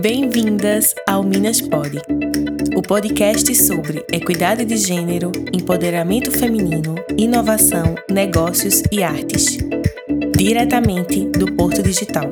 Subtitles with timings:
[0.00, 2.00] Bem-vindas ao Minas Pod,
[2.74, 9.58] o podcast sobre equidade de gênero, empoderamento feminino, inovação, negócios e artes,
[10.36, 12.30] diretamente do Porto Digital.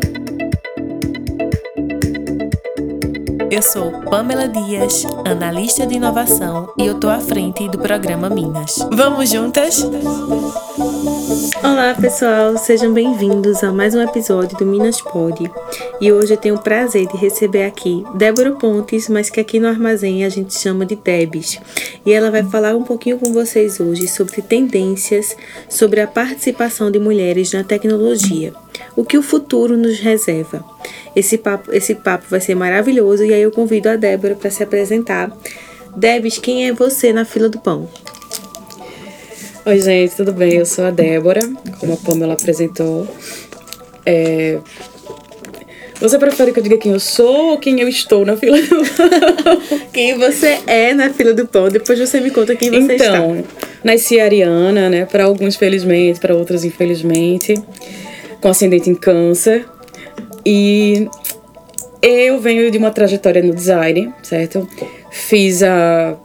[3.50, 8.76] Eu sou Pamela Dias, analista de inovação, e eu tô à frente do programa Minas.
[8.92, 9.82] Vamos juntas?
[11.62, 15.50] Olá, pessoal, sejam bem-vindos a mais um episódio do Minas Pod.
[16.00, 19.68] E hoje eu tenho o prazer de receber aqui Débora Pontes, mas que aqui no
[19.68, 21.58] armazém a gente chama de Debs.
[22.04, 25.36] E ela vai falar um pouquinho com vocês hoje sobre tendências
[25.68, 28.52] sobre a participação de mulheres na tecnologia
[28.98, 30.64] o que o futuro nos reserva.
[31.14, 34.60] Esse papo, esse papo vai ser maravilhoso e aí eu convido a Débora para se
[34.60, 35.30] apresentar.
[35.96, 37.88] Debs, quem é você na fila do pão?
[39.64, 40.54] Oi, gente, tudo bem?
[40.54, 41.38] Eu sou a Débora,
[41.78, 43.06] como a Pamela apresentou.
[44.04, 44.58] É...
[46.00, 48.68] Você prefere que eu diga quem eu sou ou quem eu estou na fila do
[48.68, 49.62] pão?
[49.94, 51.68] quem você é na fila do pão.
[51.68, 53.18] Depois você me conta quem você então, está.
[53.18, 53.44] Então,
[53.84, 55.04] nasci ariana, né?
[55.04, 57.54] Para alguns, felizmente, para outros, infelizmente
[58.40, 59.66] com ascendente em câncer.
[60.44, 61.08] E
[62.00, 64.66] eu venho de uma trajetória no design, certo?
[65.10, 66.16] Fiz há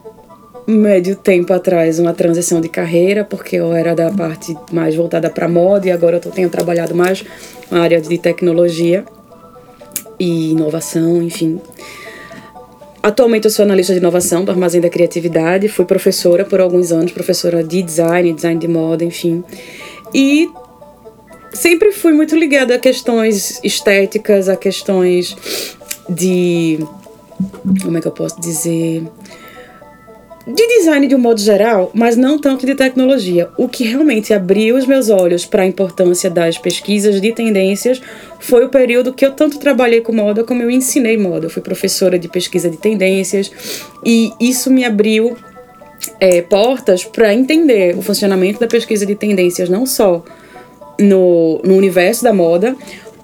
[0.66, 5.48] médio tempo atrás uma transição de carreira, porque eu era da parte mais voltada para
[5.48, 7.24] moda e agora eu tenho trabalhado mais
[7.70, 9.04] na área de tecnologia
[10.20, 11.60] e inovação, enfim.
[13.02, 17.12] Atualmente eu sou analista de inovação do Armazém da Criatividade, fui professora por alguns anos,
[17.12, 19.44] professora de design, design de moda, enfim.
[20.14, 20.50] E
[21.54, 25.36] sempre fui muito ligada a questões estéticas, a questões
[26.10, 26.80] de.
[27.82, 29.04] Como é que eu posso dizer?
[30.46, 33.50] De design de um modo geral, mas não tanto de tecnologia.
[33.58, 38.02] O que realmente abriu os meus olhos para a importância das pesquisas de tendências
[38.42, 41.46] foi o período que eu tanto trabalhei com moda como eu ensinei moda.
[41.46, 43.50] Eu fui professora de pesquisa de tendências
[44.06, 45.38] e isso me abriu
[46.20, 50.26] é, portas para entender o funcionamento da pesquisa de tendências, não só
[51.00, 52.76] no, no universo da moda,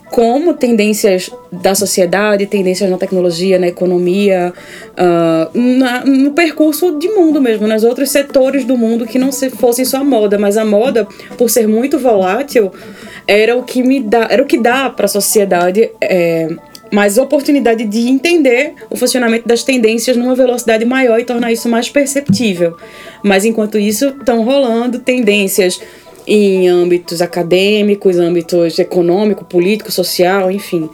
[0.10, 4.52] como tendências da sociedade, tendências na tecnologia, na economia,
[4.94, 9.50] uh, na, no percurso de mundo mesmo, nos outros setores do mundo que não se
[9.52, 11.08] fossem só a moda, mas a moda,
[11.38, 12.72] por ser muito volátil,
[13.28, 16.50] era o que me dá, era o que dá para a sociedade é,
[16.92, 21.88] mais oportunidade de entender o funcionamento das tendências numa velocidade maior e tornar isso mais
[21.88, 22.76] perceptível.
[23.24, 25.80] Mas enquanto isso, estão rolando tendências
[26.32, 30.88] em âmbitos acadêmicos, âmbitos econômico, político, social, enfim,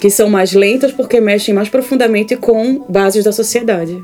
[0.00, 4.00] que são mais lentas porque mexem mais profundamente com bases da sociedade.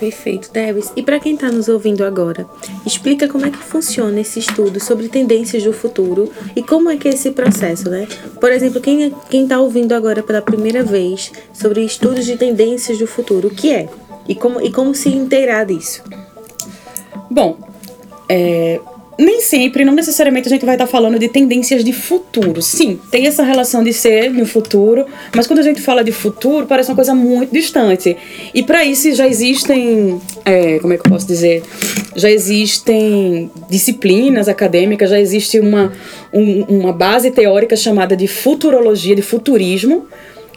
[0.00, 0.90] Perfeito, Debs.
[0.96, 2.46] E para quem está nos ouvindo agora,
[2.86, 7.06] explica como é que funciona esse estudo sobre tendências do futuro e como é que
[7.06, 8.08] é esse processo, né?
[8.40, 9.12] Por exemplo, quem
[9.42, 13.88] está ouvindo agora pela primeira vez sobre estudos de tendências do futuro, o que é?
[14.26, 16.02] E como, e como se inteirar disso?
[17.30, 17.58] Bom,
[18.28, 18.80] é,
[19.18, 22.60] nem sempre, não necessariamente a gente vai estar falando de tendências de futuro.
[22.60, 26.66] Sim, tem essa relação de ser no futuro, mas quando a gente fala de futuro,
[26.66, 28.16] parece uma coisa muito distante.
[28.52, 31.62] E para isso já existem, é, como é que eu posso dizer?
[32.16, 35.92] Já existem disciplinas acadêmicas, já existe uma,
[36.32, 40.06] um, uma base teórica chamada de futurologia, de futurismo,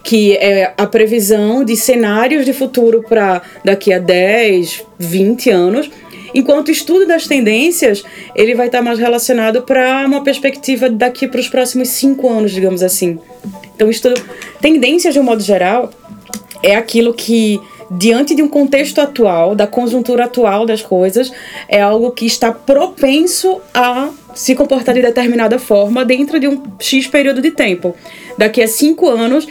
[0.03, 5.89] que é a previsão de cenários de futuro para daqui a 10, 20 anos
[6.37, 8.03] Enquanto estudo das tendências,
[8.35, 12.83] ele vai estar mais relacionado para uma perspectiva daqui para os próximos cinco anos, digamos
[12.83, 13.17] assim.
[13.75, 14.21] Então, estudo
[14.61, 15.89] tendências de um modo geral
[16.61, 17.59] é aquilo que
[17.89, 21.31] diante de um contexto atual, da conjuntura atual das coisas,
[21.67, 27.07] é algo que está propenso a se comportar de determinada forma dentro de um X
[27.07, 27.95] período de tempo.
[28.37, 29.47] Daqui a cinco anos,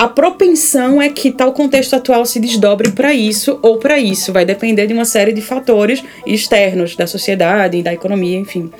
[0.00, 4.32] a propensão é que tal contexto atual se desdobre para isso ou para isso.
[4.32, 8.70] Vai depender de uma série de fatores externos da sociedade, da economia, enfim.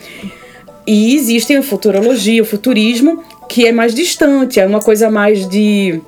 [0.86, 6.00] E existem a futurologia, o futurismo, que é mais distante, é uma coisa mais de.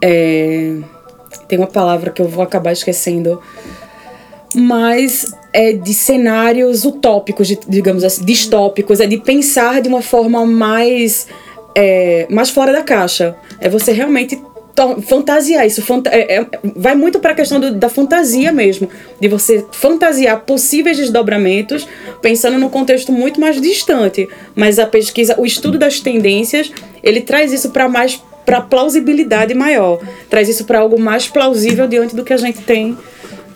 [0.00, 0.76] É,
[1.46, 3.38] tem uma palavra que eu vou acabar esquecendo.
[4.54, 11.28] Mas é de cenários utópicos, digamos assim, distópicos, é de pensar de uma forma mais
[11.74, 13.36] é, mais fora da caixa.
[13.60, 14.40] É você realmente
[15.06, 15.82] fantasiar isso.
[16.10, 18.88] É, é, vai muito para a questão do, da fantasia mesmo.
[19.20, 21.86] De você fantasiar possíveis desdobramentos,
[22.20, 24.28] pensando num contexto muito mais distante.
[24.54, 26.72] Mas a pesquisa, o estudo das tendências,
[27.02, 30.00] ele traz isso para mais para plausibilidade maior.
[30.28, 32.96] Traz isso para algo mais plausível diante do que a gente tem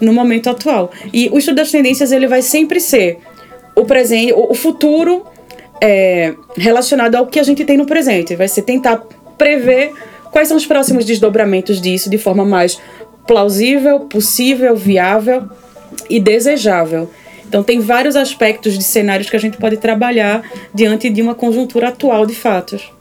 [0.01, 0.91] no momento atual.
[1.12, 3.19] E o estudo das tendências ele vai sempre ser
[3.75, 5.27] o presente, o futuro
[5.81, 8.35] é, relacionado ao que a gente tem no presente.
[8.35, 9.03] Vai ser tentar
[9.38, 9.93] prever
[10.31, 12.79] quais são os próximos desdobramentos disso de forma mais
[13.26, 15.49] plausível, possível, viável
[16.11, 17.08] e desejável.
[17.46, 20.43] Então, tem vários aspectos de cenários que a gente pode trabalhar
[20.75, 22.93] diante de uma conjuntura atual de fatos.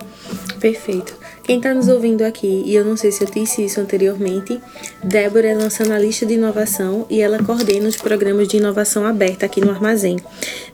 [0.59, 1.17] Perfeito.
[1.47, 4.59] Quem está nos ouvindo aqui, e eu não sei se eu disse isso anteriormente,
[5.01, 9.61] Débora é nossa analista de inovação e ela coordena os programas de inovação aberta aqui
[9.61, 10.17] no Armazém.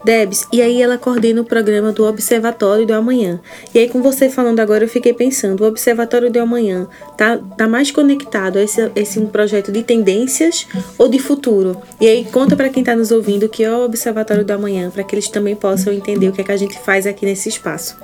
[0.03, 3.39] Debs, e aí ela coordena o programa do Observatório do Amanhã.
[3.71, 7.67] E aí, com você falando agora, eu fiquei pensando, o Observatório do Amanhã tá, tá
[7.67, 10.65] mais conectado a esse, esse um projeto de tendências
[10.97, 11.79] ou de futuro?
[12.01, 15.03] E aí, conta para quem está nos ouvindo que é o Observatório do Amanhã, para
[15.03, 17.95] que eles também possam entender o que é que a gente faz aqui nesse espaço.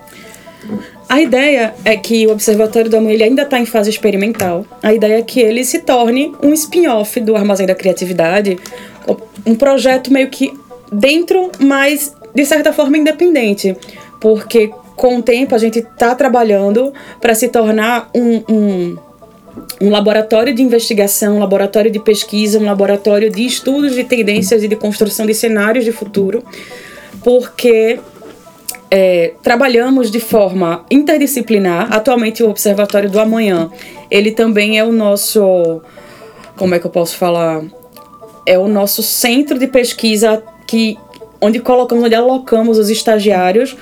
[1.07, 4.65] A ideia é que o Observatório do Amanhã ele ainda está em fase experimental.
[4.83, 8.59] A ideia é que ele se torne um spin-off do Armazém da Criatividade,
[9.45, 10.53] um projeto meio que
[10.91, 13.75] dentro, mas de certa forma independente,
[14.19, 18.97] porque com o tempo a gente está trabalhando para se tornar um, um,
[19.81, 24.67] um laboratório de investigação, um laboratório de pesquisa, um laboratório de estudos de tendências e
[24.67, 26.43] de construção de cenários de futuro,
[27.23, 27.99] porque
[28.91, 31.93] é, trabalhamos de forma interdisciplinar.
[31.93, 33.69] Atualmente, o Observatório do Amanhã,
[34.09, 35.81] ele também é o nosso.
[36.55, 37.63] Como é que eu posso falar?
[38.45, 40.97] É o nosso centro de pesquisa que
[41.41, 43.75] onde colocamos, onde alocamos os estagiários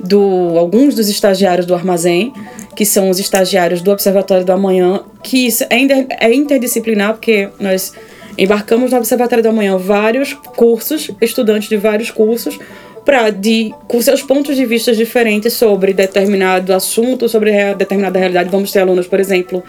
[0.00, 2.32] do alguns dos estagiários do armazém,
[2.74, 7.48] que são os estagiários do Observatório do Amanhã, que isso é, inter, é interdisciplinar porque
[7.60, 7.92] nós
[8.36, 12.58] embarcamos no Observatório do Amanhã vários cursos, estudantes de vários cursos,
[13.04, 18.50] para de com seus pontos de vista diferentes sobre determinado assunto, sobre determinada realidade.
[18.50, 19.62] Vamos ter alunos, por exemplo,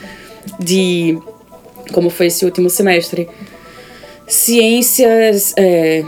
[0.60, 1.18] de
[1.92, 3.28] como foi esse último semestre,
[4.28, 6.04] ciências, é,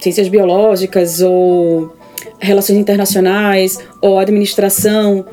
[0.00, 1.94] ciências biológicas ou
[2.38, 5.24] relações internacionais ou administração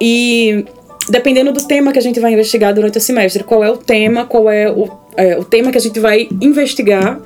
[0.00, 0.64] e
[1.08, 4.24] dependendo do tema que a gente vai investigar durante o semestre, qual é o tema,
[4.24, 7.20] qual é o, é, o tema que a gente vai investigar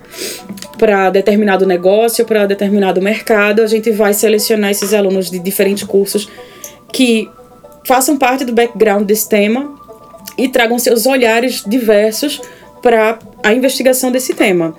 [0.79, 6.29] para determinado negócio, para determinado mercado, a gente vai selecionar esses alunos de diferentes cursos
[6.93, 7.29] que
[7.87, 9.75] façam parte do background desse tema
[10.37, 12.41] e tragam seus olhares diversos
[12.83, 14.75] para a investigação desse tema.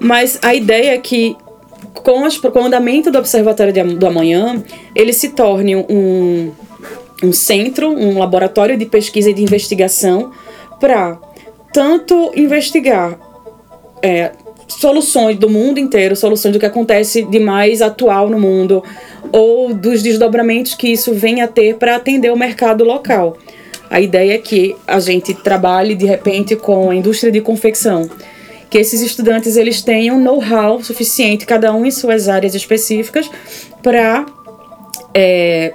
[0.00, 1.36] Mas a ideia é que
[1.92, 4.62] com, as, com o andamento do Observatório de, do Amanhã,
[4.94, 6.52] ele se torne um,
[7.22, 10.32] um centro, um laboratório de pesquisa e de investigação
[10.78, 11.18] para
[11.74, 13.18] tanto investigar
[14.00, 14.30] é,
[14.68, 18.82] soluções do mundo inteiro, soluções do que acontece de mais atual no mundo,
[19.32, 23.36] ou dos desdobramentos que isso vem a ter para atender o mercado local.
[23.90, 28.08] A ideia é que a gente trabalhe de repente com a indústria de confecção,
[28.70, 33.28] que esses estudantes eles tenham know-how suficiente, cada um em suas áreas específicas,
[33.82, 34.24] para
[35.12, 35.74] é,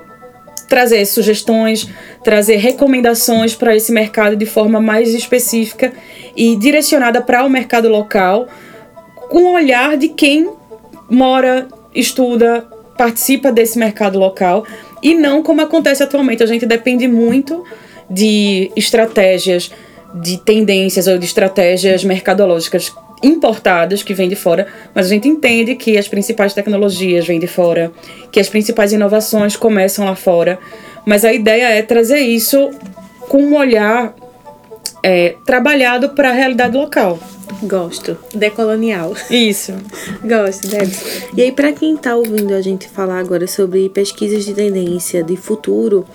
[0.70, 1.90] trazer sugestões,
[2.24, 5.92] trazer recomendações para esse mercado de forma mais específica
[6.36, 8.48] e direcionada para o mercado local,
[9.30, 10.50] com o olhar de quem
[11.10, 12.66] mora, estuda,
[12.98, 14.66] participa desse mercado local
[15.02, 16.44] e não como acontece atualmente.
[16.44, 17.64] A gente depende muito
[18.10, 19.72] de estratégias,
[20.14, 25.76] de tendências ou de estratégias mercadológicas importadas que vêm de fora, mas a gente entende
[25.76, 27.92] que as principais tecnologias vêm de fora,
[28.32, 30.60] que as principais inovações começam lá fora,
[31.06, 32.70] mas a ideia é trazer isso
[33.28, 34.14] com um olhar
[35.04, 37.20] é, trabalhado para a realidade local.
[37.64, 38.18] Gosto.
[38.34, 39.14] Decolonial.
[39.30, 39.74] Isso.
[40.24, 41.24] Gosto, Debs.
[41.36, 45.36] E aí, para quem está ouvindo a gente falar agora sobre pesquisas de tendência de
[45.36, 46.06] futuro,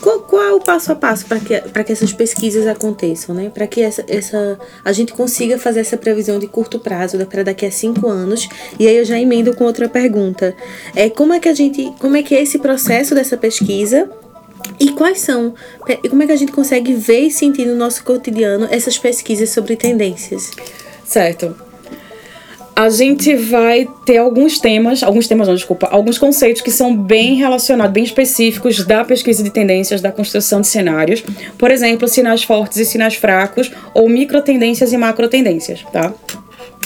[0.00, 3.50] qual, qual é o passo a passo para que, que essas pesquisas aconteçam, né?
[3.52, 7.66] Para que essa, essa, a gente consiga fazer essa previsão de curto prazo, para daqui
[7.66, 8.48] a cinco anos.
[8.78, 10.54] E aí eu já emendo com outra pergunta.
[10.94, 11.92] É, como é que a gente.
[11.98, 14.08] Como é que é esse processo dessa pesquisa?
[14.78, 15.54] E quais são,
[16.08, 19.76] como é que a gente consegue ver e sentir no nosso cotidiano essas pesquisas sobre
[19.76, 20.50] tendências?
[21.04, 21.54] Certo.
[22.76, 27.34] A gente vai ter alguns temas, alguns temas não, desculpa, alguns conceitos que são bem
[27.34, 31.24] relacionados, bem específicos da pesquisa de tendências, da construção de cenários.
[31.58, 36.14] Por exemplo, sinais fortes e sinais fracos, ou micro tendências e macro tendências, tá?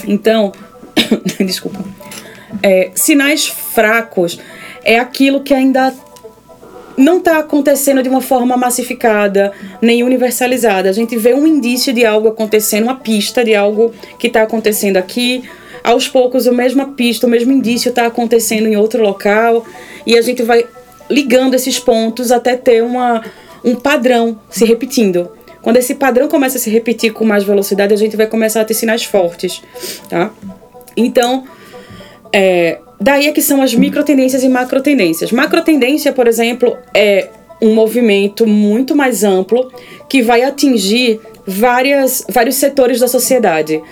[0.06, 0.52] Então,
[1.44, 1.84] desculpa.
[2.62, 4.38] É, sinais fracos
[4.82, 5.92] é aquilo que ainda
[6.96, 10.88] não está acontecendo de uma forma massificada nem universalizada.
[10.88, 14.96] A gente vê um indício de algo acontecendo, uma pista de algo que está acontecendo
[14.96, 15.49] aqui.
[15.82, 19.66] Aos poucos, a mesma pista, o mesmo indício está acontecendo em outro local
[20.06, 20.64] e a gente vai
[21.11, 23.22] ligando esses pontos até ter uma,
[23.64, 25.28] um padrão se repetindo.
[25.61, 28.64] Quando esse padrão começa a se repetir com mais velocidade, a gente vai começar a
[28.64, 29.62] ter sinais fortes,
[30.08, 30.30] tá?
[30.96, 31.44] Então,
[32.32, 35.32] é, daí é que são as microtendências e macrotendências.
[35.32, 37.28] Macrotendência, por exemplo, é
[37.61, 39.71] um movimento muito mais amplo
[40.09, 43.82] que vai atingir várias, vários setores da sociedade.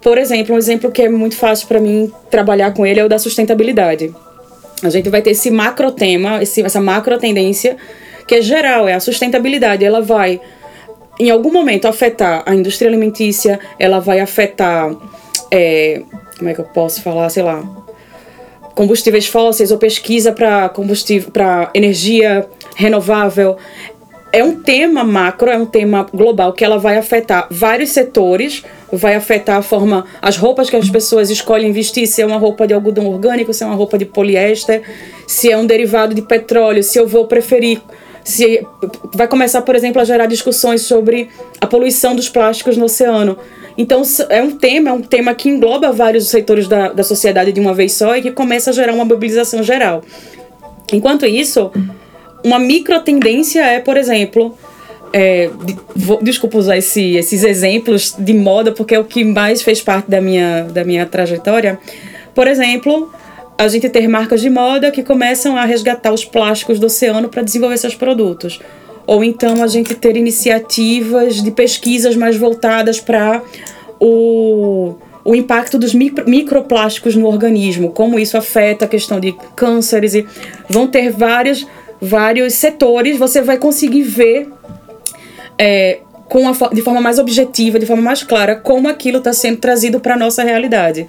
[0.00, 3.08] Por exemplo, um exemplo que é muito fácil para mim trabalhar com ele é o
[3.08, 4.14] da sustentabilidade.
[4.82, 7.76] A gente vai ter esse macro tema, esse, essa macro tendência,
[8.26, 9.84] que é geral, é a sustentabilidade.
[9.84, 10.40] Ela vai,
[11.18, 14.94] em algum momento, afetar a indústria alimentícia, ela vai afetar,
[15.50, 16.02] é,
[16.36, 17.85] como é que eu posso falar, sei lá,
[18.76, 23.56] combustíveis fósseis ou pesquisa para combustível, para energia renovável.
[24.30, 29.14] É um tema macro, é um tema global que ela vai afetar vários setores, vai
[29.14, 32.74] afetar a forma, as roupas que as pessoas escolhem vestir, se é uma roupa de
[32.74, 34.82] algodão orgânico, se é uma roupa de poliéster,
[35.26, 37.80] se é um derivado de petróleo, se eu vou preferir
[38.26, 38.66] se
[39.14, 41.28] vai começar, por exemplo, a gerar discussões sobre
[41.60, 43.38] a poluição dos plásticos no oceano.
[43.78, 47.60] Então é um tema, é um tema que engloba vários setores da, da sociedade de
[47.60, 50.02] uma vez só e que começa a gerar uma mobilização geral.
[50.92, 51.70] Enquanto isso,
[52.42, 54.58] uma micro tendência é, por exemplo,
[55.12, 55.48] é,
[55.94, 60.10] vou, desculpa usar esse, esses exemplos de moda porque é o que mais fez parte
[60.10, 61.78] da minha, da minha trajetória.
[62.34, 63.08] Por exemplo,
[63.58, 67.42] a gente ter marcas de moda que começam a resgatar os plásticos do oceano para
[67.42, 68.60] desenvolver seus produtos.
[69.06, 73.42] Ou então a gente ter iniciativas de pesquisas mais voltadas para
[74.00, 80.14] o, o impacto dos micro, microplásticos no organismo, como isso afeta a questão de cânceres
[80.14, 80.26] e
[80.68, 81.66] vão ter vários,
[82.00, 84.48] vários setores, você vai conseguir ver
[85.56, 89.58] é, com a, de forma mais objetiva, de forma mais clara, como aquilo está sendo
[89.58, 91.06] trazido para a nossa realidade.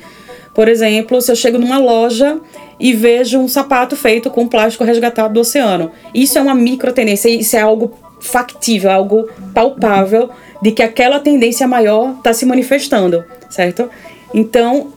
[0.58, 2.42] Por exemplo, se eu chego numa loja
[2.80, 5.92] e vejo um sapato feito com plástico resgatado do oceano.
[6.16, 11.68] Isso é uma micro tendência, isso é algo factível, algo palpável de que aquela tendência
[11.68, 13.88] maior está se manifestando, certo?
[14.34, 14.88] Então,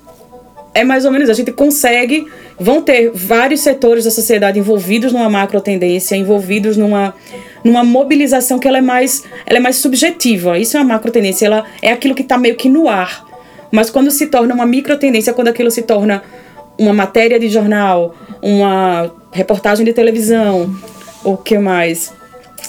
[0.73, 2.26] é mais ou menos, a gente consegue,
[2.59, 7.14] vão ter vários setores da sociedade envolvidos numa macro tendência, envolvidos numa,
[7.62, 10.59] numa mobilização que ela é mais, ela é mais subjetiva.
[10.59, 13.29] Isso é uma macro tendência, ela é aquilo que está meio que no ar.
[13.71, 16.23] Mas quando se torna uma micro tendência, quando aquilo se torna
[16.79, 20.75] uma matéria de jornal, uma reportagem de televisão,
[21.23, 22.12] o que mais?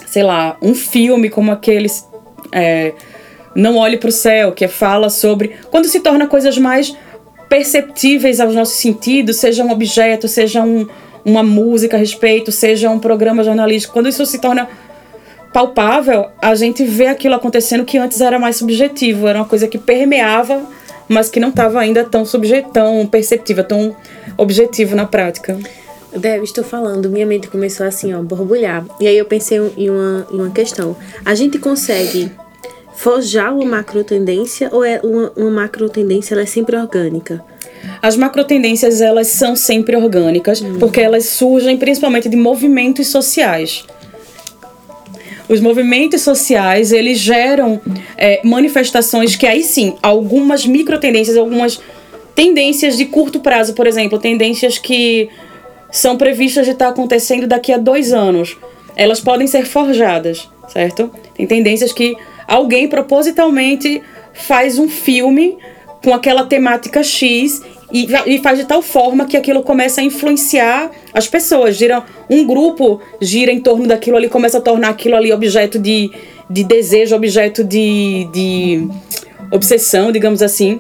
[0.06, 2.08] Sei lá, um filme como aqueles.
[2.52, 2.94] É,
[3.56, 5.56] Não Olhe para o Céu, que fala sobre.
[5.70, 6.96] Quando se torna coisas mais
[7.50, 10.88] perceptíveis aos nossos sentidos, seja um objeto, seja um,
[11.26, 14.70] uma música a respeito, seja um programa jornalístico, quando isso se torna
[15.54, 19.78] palpável, a gente vê aquilo acontecendo que antes era mais subjetivo, era uma coisa que
[19.78, 20.62] permeava
[21.12, 23.96] mas que não estava ainda tão subjetão, tão perceptível, tão
[24.38, 25.58] objetivo na prática.
[26.16, 28.86] Deve, estou falando, minha mente começou assim, ó, borbulhar.
[29.00, 30.96] E aí eu pensei em uma, em uma questão.
[31.26, 32.32] A gente consegue
[32.96, 37.44] forjar uma macro tendência ou é uma, uma macro tendência ela é sempre orgânica?
[38.02, 40.78] As macro tendências elas são sempre orgânicas, hum.
[40.80, 43.86] porque elas surgem principalmente de movimentos sociais
[45.52, 47.82] os movimentos sociais eles geram
[48.18, 51.82] é, manifestações que aí sim, algumas micro tendências, algumas
[52.34, 55.30] tendências de curto prazo, por exemplo, tendências que
[55.92, 58.58] são previstas de estar acontecendo daqui a dois anos,
[58.96, 61.12] elas podem ser forjadas, certo?
[61.36, 62.16] Tem tendências que
[62.48, 64.02] alguém propositalmente
[64.34, 65.58] faz um filme
[66.02, 70.92] com aquela temática X e, e faz de tal forma que aquilo começa a influenciar
[71.14, 71.76] as pessoas.
[71.76, 76.12] Gira, um grupo gira em torno daquilo ali, começa a tornar aquilo ali objeto de,
[76.50, 78.88] de desejo, objeto de, de
[79.52, 80.80] obsessão, digamos assim.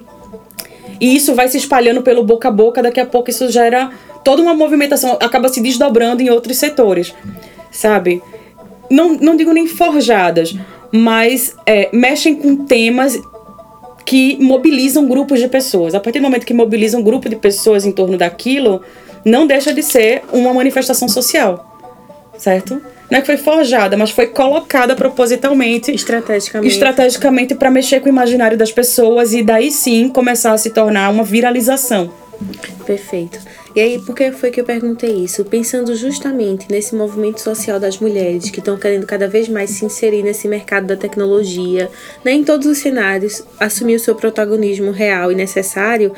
[1.00, 3.92] E isso vai se espalhando pelo boca a boca, daqui a pouco isso gera
[4.24, 7.14] toda uma movimentação, acaba se desdobrando em outros setores,
[7.72, 8.22] sabe?
[8.90, 10.56] Não, não digo nem forjadas,
[10.92, 13.20] mas é, mexem com temas
[14.06, 15.96] que mobilizam grupos de pessoas.
[15.96, 18.82] A partir do momento que mobilizam um grupo de pessoas em torno daquilo,
[19.24, 21.68] não deixa de ser uma manifestação social.
[22.38, 22.82] Certo?
[23.10, 28.10] Não é que foi forjada, mas foi colocada propositalmente, estrategicamente, estrategicamente para mexer com o
[28.10, 32.10] imaginário das pessoas e daí sim começar a se tornar uma viralização.
[32.86, 33.40] Perfeito.
[33.74, 35.46] E aí, por que foi que eu perguntei isso?
[35.46, 40.24] Pensando justamente nesse movimento social das mulheres que estão querendo cada vez mais se inserir
[40.24, 41.90] nesse mercado da tecnologia,
[42.24, 46.12] né, em todos os cenários, assumir o seu protagonismo real e necessário.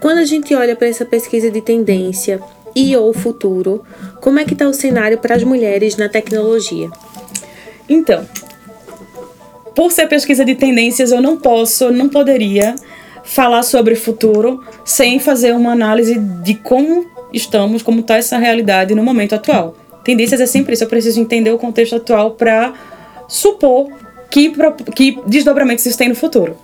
[0.00, 2.40] Quando a gente olha para essa pesquisa de tendência
[2.74, 3.84] e ou futuro,
[4.22, 6.88] como é que está o cenário para as mulheres na tecnologia?
[7.86, 8.26] Então,
[9.74, 12.74] por ser pesquisa de tendências, eu não posso, não poderia
[13.24, 19.02] falar sobre futuro sem fazer uma análise de como estamos, como está essa realidade no
[19.02, 19.74] momento atual.
[20.04, 22.74] Tendências é sempre isso, eu preciso entender o contexto atual para
[23.26, 23.88] supor
[24.30, 24.52] que,
[24.94, 26.56] que desdobramentos isso tem no futuro.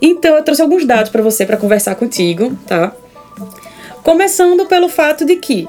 [0.00, 2.92] Então, eu trouxe alguns dados para você para conversar contigo, tá?
[4.04, 5.68] Começando pelo fato de que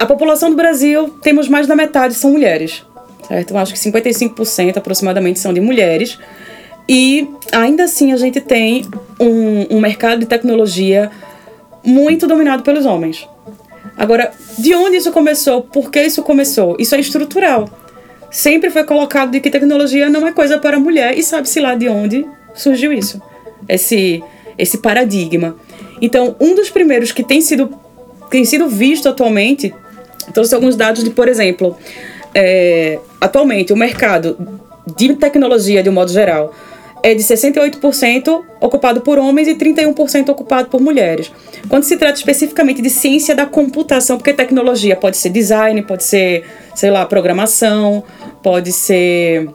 [0.00, 2.84] a população do Brasil, temos mais da metade são mulheres.
[3.28, 3.52] Certo?
[3.52, 6.18] Eu acho que 55% aproximadamente são de mulheres.
[6.88, 8.84] E ainda assim a gente tem
[9.18, 11.10] um, um mercado de tecnologia
[11.84, 13.28] muito dominado pelos homens.
[13.96, 15.62] Agora, de onde isso começou?
[15.62, 16.76] Por que isso começou?
[16.78, 17.68] Isso é estrutural.
[18.30, 21.88] Sempre foi colocado de que tecnologia não é coisa para mulher e sabe-se lá de
[21.88, 23.22] onde surgiu isso.
[23.68, 24.22] Esse,
[24.58, 25.56] esse paradigma.
[26.00, 27.70] Então, um dos primeiros que tem sido,
[28.30, 29.72] tem sido visto atualmente,
[30.32, 31.76] trouxe alguns dados de, por exemplo,
[32.34, 34.36] é, atualmente o mercado
[34.96, 36.52] de tecnologia, de um modo geral,
[37.04, 41.30] é de 68% ocupado por homens e 31% ocupado por mulheres.
[41.68, 46.46] Quando se trata especificamente de ciência da computação, porque tecnologia pode ser design, pode ser,
[46.74, 48.02] sei lá, programação,
[48.42, 49.50] pode ser.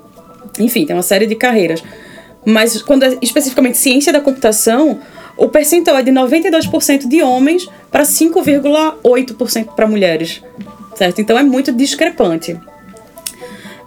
[0.60, 1.84] Enfim, tem uma série de carreiras.
[2.46, 5.00] Mas quando é especificamente ciência da computação,
[5.36, 10.44] o percentual é de 92% de homens para 5,8% para mulheres.
[10.94, 11.20] Certo?
[11.20, 12.56] Então é muito discrepante.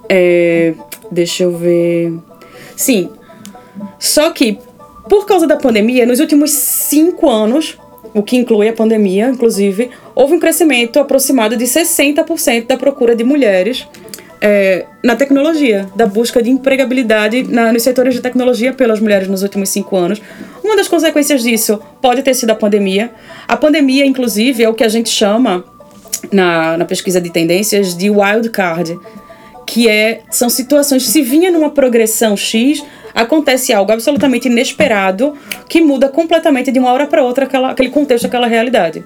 [0.08, 0.74] É,
[1.12, 2.12] deixa eu ver.
[2.74, 3.08] Sim,
[3.98, 4.58] só que,
[5.08, 7.78] por causa da pandemia, nos últimos cinco anos,
[8.14, 13.24] o que inclui a pandemia, inclusive, houve um crescimento aproximado de 60% da procura de
[13.24, 13.86] mulheres
[14.40, 19.42] é, na tecnologia, da busca de empregabilidade na, nos setores de tecnologia pelas mulheres nos
[19.42, 20.20] últimos cinco anos.
[20.64, 23.12] Uma das consequências disso pode ter sido a pandemia.
[23.46, 25.64] A pandemia, inclusive, é o que a gente chama
[26.32, 28.98] na, na pesquisa de tendências de wild card,
[29.64, 35.34] que é, são situações, se vinha numa progressão X, acontece algo absolutamente inesperado
[35.68, 39.04] que muda completamente de uma hora para outra aquela, aquele contexto, aquela realidade.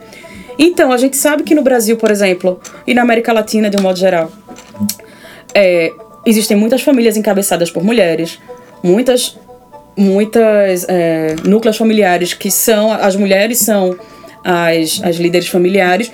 [0.58, 3.82] Então, a gente sabe que no Brasil, por exemplo, e na América Latina de um
[3.82, 4.30] modo geral,
[5.54, 5.92] é,
[6.25, 8.38] existem muitas famílias encabeçadas por mulheres,
[8.82, 9.38] muitas
[9.98, 13.96] muitas é, núcleos familiares que são as mulheres são
[14.44, 16.12] as, as líderes familiares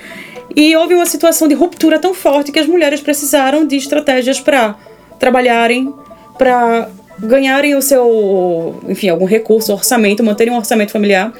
[0.55, 4.75] e houve uma situação de ruptura tão forte que as mulheres precisaram de estratégias para
[5.19, 5.93] trabalharem,
[6.37, 11.33] para ganharem o seu, enfim, algum recurso, orçamento, manterem um orçamento familiar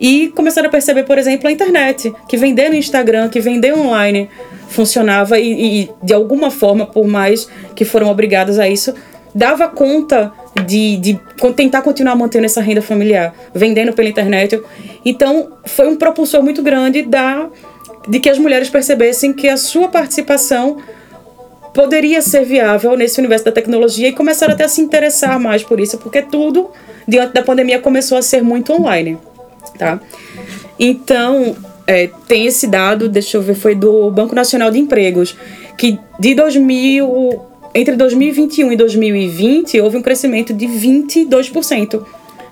[0.00, 4.28] e começaram a perceber, por exemplo, a internet, que vender no Instagram, que vender online
[4.68, 8.94] funcionava e, e de alguma forma, por mais que foram obrigadas a isso,
[9.34, 10.32] dava conta
[10.66, 11.20] de, de
[11.54, 14.60] tentar continuar mantendo essa renda familiar, vendendo pela internet.
[15.04, 17.48] Então, foi um propulsor muito grande da,
[18.08, 20.78] de que as mulheres percebessem que a sua participação
[21.76, 25.78] poderia ser viável nesse universo da tecnologia e começaram até a se interessar mais por
[25.78, 26.70] isso, porque tudo,
[27.06, 29.18] diante da pandemia, começou a ser muito online,
[29.78, 30.00] tá?
[30.78, 31.54] Então,
[31.86, 35.36] é, tem esse dado, deixa eu ver, foi do Banco Nacional de Empregos,
[35.76, 37.42] que de 2000,
[37.74, 42.02] entre 2021 e 2020 houve um crescimento de 22%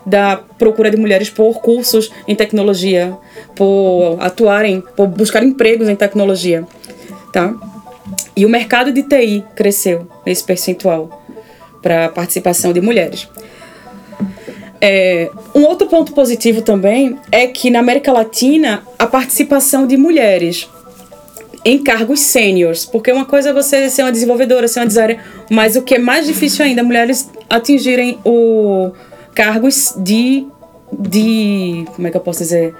[0.04, 3.16] da procura de mulheres por cursos em tecnologia,
[3.56, 6.68] por atuarem, por buscar empregos em tecnologia,
[7.32, 7.54] tá?
[8.36, 11.22] E o mercado de TI cresceu nesse percentual
[11.82, 13.28] para a participação de mulheres.
[14.80, 20.68] É, um outro ponto positivo também é que na América Latina a participação de mulheres
[21.64, 25.18] em cargos sêniores, porque uma coisa é você ser uma desenvolvedora, ser uma designer,
[25.50, 28.92] mas o que é mais difícil ainda, mulheres atingirem o
[29.34, 30.46] cargos de,
[30.92, 32.74] de como é que eu posso dizer,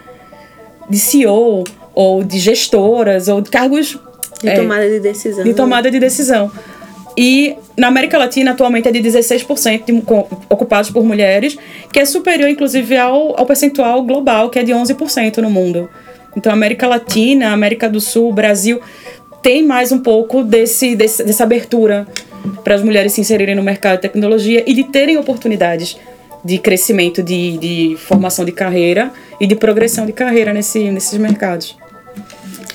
[0.89, 3.99] de CEO ou de gestoras ou de cargos
[4.45, 5.45] de é, tomada de decisão.
[5.45, 6.51] De tomada de decisão.
[7.17, 11.57] E na América Latina, atualmente, é de 16% de, com, ocupados por mulheres,
[11.93, 15.89] que é superior, inclusive, ao, ao percentual global, que é de 11% no mundo.
[16.37, 18.81] Então, América Latina, América do Sul, Brasil,
[19.43, 22.07] tem mais um pouco desse, desse dessa abertura
[22.65, 25.97] para as mulheres se inserirem no mercado de tecnologia e de terem oportunidades
[26.45, 31.77] de crescimento, de, de formação de carreira e de progressão de carreira nesse, nesses mercados.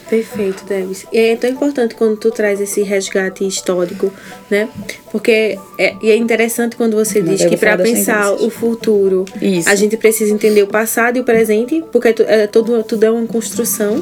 [0.09, 1.05] Perfeito, Debs.
[1.11, 4.11] E é tão importante quando tu traz esse resgate histórico,
[4.49, 4.67] né?
[5.11, 9.69] Porque é, e é interessante quando você diz que para pensar o futuro, Isso.
[9.69, 13.27] a gente precisa entender o passado e o presente, porque é, tudo, tudo é uma
[13.27, 14.01] construção.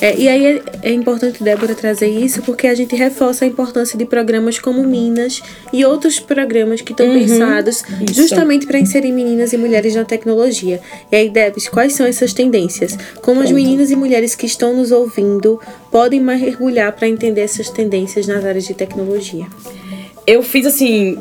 [0.00, 3.96] É, e aí é, é, importante, Débora, trazer isso, porque a gente reforça a importância
[3.96, 8.14] de programas como Minas e outros programas que estão uhum, pensados isso.
[8.14, 10.80] justamente para inserir meninas e mulheres na tecnologia.
[11.10, 12.98] E aí, Debs, quais são essas tendências?
[13.22, 15.33] Como as meninas e mulheres que estão nos ouvindo
[15.90, 19.46] podem mergulhar para entender essas tendências nas áreas de tecnologia?
[20.26, 21.18] Eu fiz assim,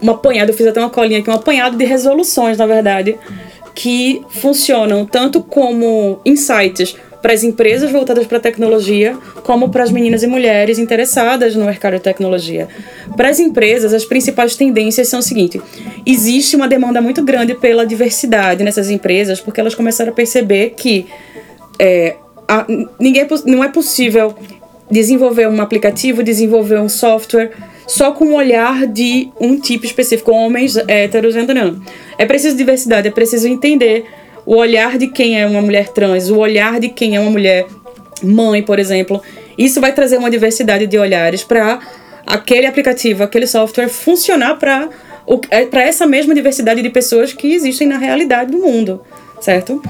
[0.00, 3.18] uma apanhada, eu fiz até uma colinha aqui, um apanhado de resoluções, na verdade,
[3.74, 9.90] que funcionam tanto como insights para as empresas voltadas para a tecnologia, como para as
[9.90, 12.68] meninas e mulheres interessadas no mercado de tecnologia.
[13.16, 15.58] Para as empresas, as principais tendências são o seguinte:
[16.04, 21.06] existe uma demanda muito grande pela diversidade nessas empresas, porque elas começaram a perceber que
[21.78, 22.16] é,
[22.48, 22.66] a,
[22.98, 24.34] ninguém é não é possível
[24.90, 27.52] desenvolver um aplicativo, desenvolver um software
[27.86, 31.80] só com o olhar de um tipo específico, homens héteros, não.
[32.18, 34.06] É preciso diversidade, é preciso entender
[34.46, 37.66] o olhar de quem é uma mulher trans, o olhar de quem é uma mulher
[38.22, 39.22] mãe, por exemplo.
[39.56, 41.80] Isso vai trazer uma diversidade de olhares para
[42.26, 44.88] aquele aplicativo, aquele software funcionar para
[45.70, 49.00] para essa mesma diversidade de pessoas que existem na realidade do mundo,
[49.40, 49.80] certo?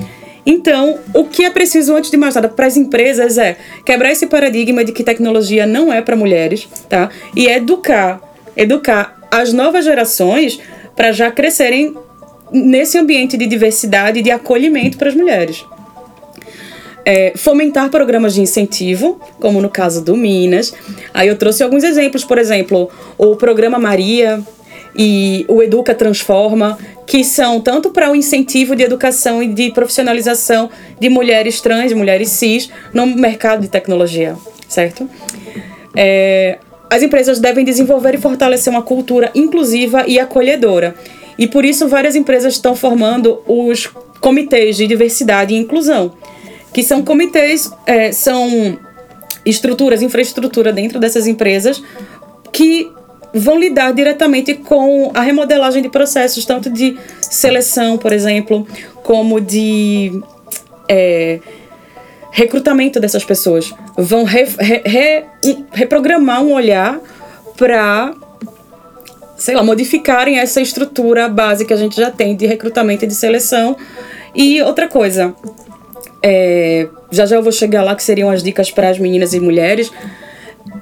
[0.47, 4.27] Então, o que é preciso antes de mais nada para as empresas é quebrar esse
[4.27, 7.09] paradigma de que tecnologia não é para mulheres, tá?
[7.35, 8.21] E educar,
[8.57, 10.61] educar as novas gerações
[10.95, 11.97] para já crescerem
[12.53, 15.65] nesse ambiente de diversidade e de acolhimento para as mulheres.
[17.07, 20.73] É, fomentar programas de incentivo, como no caso do Minas.
[21.13, 24.43] Aí eu trouxe alguns exemplos, por exemplo, o programa Maria,
[24.97, 30.71] e o Educa Transforma, que são tanto para o incentivo de educação e de profissionalização
[30.99, 34.37] de mulheres trans mulheres cis no mercado de tecnologia,
[34.69, 35.09] certo?
[35.95, 36.59] É,
[36.91, 40.95] as empresas devem desenvolver e fortalecer uma cultura inclusiva e acolhedora.
[41.39, 43.91] E por isso várias empresas estão formando os
[44.21, 46.15] comitês de diversidade e inclusão,
[46.73, 48.79] que são comitês, é, são
[49.45, 51.83] estruturas, infraestrutura dentro dessas empresas
[52.53, 52.91] que
[53.35, 58.67] vão lidar diretamente com a remodelagem de processos, tanto de seleção, por exemplo,
[59.03, 60.23] como de
[60.89, 61.41] é,
[62.31, 63.75] recrutamento dessas pessoas.
[63.97, 65.25] Vão re, re, re,
[65.73, 67.01] reprogramar um olhar
[67.57, 68.15] para,
[69.37, 73.15] sei lá, modificarem essa estrutura base que a gente já tem de recrutamento e de
[73.15, 73.77] seleção.
[74.33, 75.35] E outra coisa,
[76.23, 79.41] é, já já eu vou chegar lá, que seriam as dicas para as meninas e
[79.41, 79.91] mulheres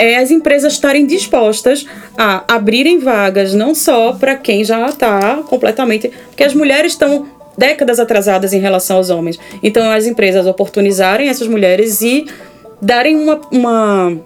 [0.03, 1.87] é as empresas estarem dispostas
[2.19, 6.11] a abrirem vagas não só para quem já está completamente.
[6.29, 9.39] Porque as mulheres estão décadas atrasadas em relação aos homens.
[9.63, 12.27] Então, as empresas oportunizarem essas mulheres e
[12.81, 14.17] darem uma, uma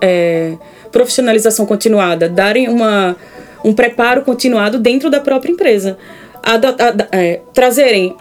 [0.00, 0.54] é,
[0.90, 3.14] profissionalização continuada, darem uma,
[3.64, 5.96] um preparo continuado dentro da própria empresa.
[6.42, 8.16] A, a, a, é, trazerem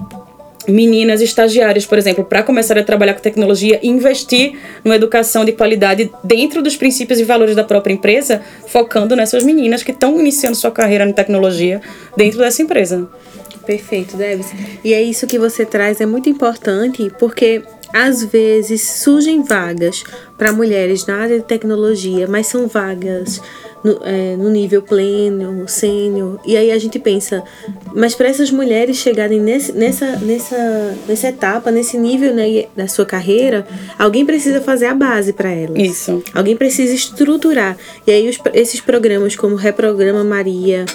[0.68, 5.52] meninas estagiárias, por exemplo, para começar a trabalhar com tecnologia e investir numa educação de
[5.52, 10.56] qualidade dentro dos princípios e valores da própria empresa, focando nessas meninas que estão iniciando
[10.56, 11.82] sua carreira em tecnologia
[12.16, 13.10] dentro dessa empresa.
[13.66, 14.48] Perfeito, Debs.
[14.84, 17.62] E é isso que você traz, é muito importante, porque
[17.94, 20.04] às vezes surgem vagas
[20.38, 23.42] para mulheres na área de tecnologia, mas são vagas
[23.84, 26.40] no, é, no nível pleno, sênior.
[26.46, 27.44] E aí a gente pensa,
[27.94, 33.06] mas para essas mulheres chegarem nesse, nessa, nessa, nessa etapa, nesse nível né, da sua
[33.06, 33.68] carreira,
[33.98, 35.78] alguém precisa fazer a base para elas.
[35.78, 36.24] Isso.
[36.34, 37.78] Alguém precisa estruturar.
[38.06, 40.86] E aí os, esses programas como Reprograma Maria,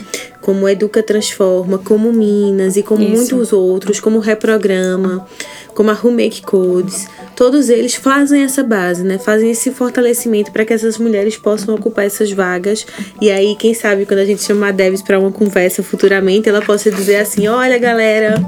[0.40, 3.12] como Educa Transforma, como Minas e como Isso.
[3.12, 5.26] muitos outros, como Reprograma,
[5.74, 9.18] como a Rumake Codes, todos eles fazem essa base, né?
[9.18, 12.75] Fazem esse fortalecimento para que essas mulheres possam ocupar essas vagas.
[13.20, 16.60] E aí, quem sabe, quando a gente chamar a Deves para uma conversa futuramente, ela
[16.60, 18.44] possa dizer assim: olha, galera,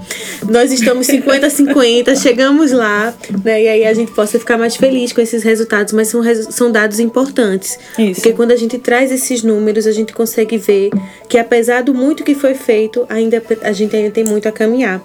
[0.49, 3.15] nós estamos 50-50, chegamos lá,
[3.45, 3.63] né?
[3.63, 6.99] E aí a gente possa ficar mais feliz com esses resultados, mas são, são dados
[6.99, 7.79] importantes.
[7.99, 8.21] Isso.
[8.21, 10.91] Porque quando a gente traz esses números, a gente consegue ver
[11.29, 15.03] que apesar do muito que foi feito, ainda a gente ainda tem muito a caminhar.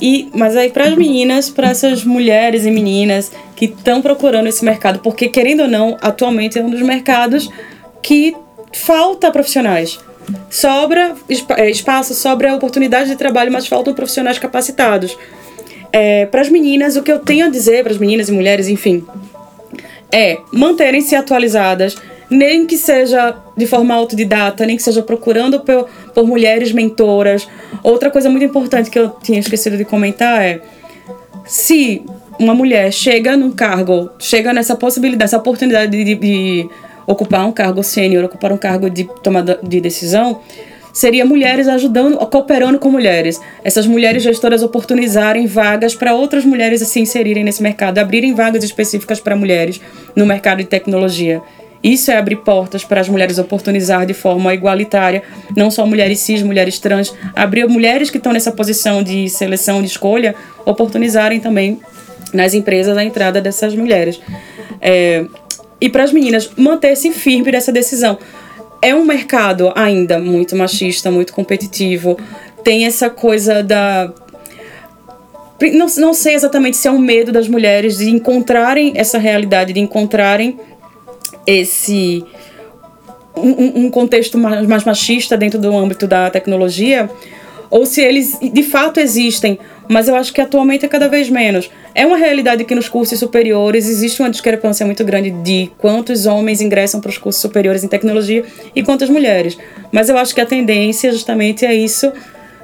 [0.00, 4.64] E, mas aí para as meninas, para essas mulheres e meninas que estão procurando esse
[4.64, 7.48] mercado, porque querendo ou não, atualmente é um dos mercados
[8.02, 8.34] que
[8.72, 9.98] falta profissionais.
[10.50, 11.14] Sobra
[11.56, 15.16] é, espaço, sobra oportunidade de trabalho, mas faltam profissionais capacitados.
[15.92, 18.68] É, para as meninas, o que eu tenho a dizer para as meninas e mulheres,
[18.68, 19.06] enfim,
[20.12, 21.96] é manterem-se atualizadas,
[22.28, 27.48] nem que seja de forma autodidata, nem que seja procurando por, por mulheres mentoras.
[27.82, 30.60] Outra coisa muito importante que eu tinha esquecido de comentar é
[31.46, 32.04] se
[32.38, 36.68] uma mulher chega num cargo, chega nessa possibilidade, essa oportunidade de, de, de
[37.06, 40.40] ocupar um cargo sênior, ocupar um cargo de tomada de decisão,
[40.92, 43.38] seria mulheres ajudando, cooperando com mulheres.
[43.62, 49.20] Essas mulheres gestoras oportunizarem vagas para outras mulheres se inserirem nesse mercado, abrirem vagas específicas
[49.20, 49.80] para mulheres
[50.14, 51.42] no mercado de tecnologia.
[51.82, 55.22] Isso é abrir portas para as mulheres oportunizar de forma igualitária,
[55.54, 59.88] não só mulheres cis, mulheres trans, abrir mulheres que estão nessa posição de seleção, de
[59.88, 61.78] escolha, oportunizarem também
[62.32, 64.18] nas empresas a entrada dessas mulheres.
[64.80, 65.26] É,
[65.80, 68.18] e para as meninas, manter-se firme nessa decisão.
[68.80, 72.18] É um mercado ainda muito machista, muito competitivo,
[72.62, 74.12] tem essa coisa da
[75.72, 79.80] não, não sei exatamente se é um medo das mulheres de encontrarem essa realidade, de
[79.80, 80.58] encontrarem
[81.46, 82.22] esse
[83.34, 87.08] um, um contexto mais, machista dentro do âmbito da tecnologia,
[87.70, 91.70] ou se eles de fato existem mas eu acho que atualmente é cada vez menos.
[91.94, 96.60] É uma realidade que nos cursos superiores existe uma discrepância muito grande de quantos homens
[96.60, 98.44] ingressam para os cursos superiores em tecnologia
[98.74, 99.56] e quantas mulheres.
[99.92, 102.12] Mas eu acho que a tendência justamente é isso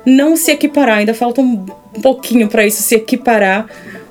[0.04, 1.64] não se equiparar, ainda falta um
[2.02, 3.66] pouquinho para isso se equiparar,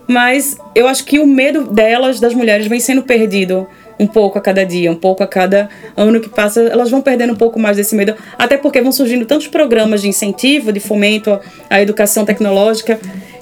[0.07, 3.67] mas eu acho que o medo delas, das mulheres, vem sendo perdido
[4.01, 7.33] um pouco a cada dia, um pouco a cada ano que passa, elas vão perdendo
[7.33, 11.39] um pouco mais desse medo, até porque vão surgindo tantos programas de incentivo, de fomento
[11.69, 12.99] à educação tecnológica,